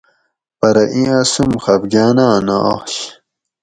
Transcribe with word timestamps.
پرہ 0.59 0.83
ایں 0.95 1.11
اسوم 1.19 1.51
خفگاۤناۤں 1.63 2.37
نہ 2.47 2.55
آش 2.73 2.95